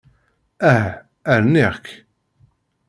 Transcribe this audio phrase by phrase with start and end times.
[0.71, 0.91] Ah!
[1.41, 1.85] Rniɣ-k.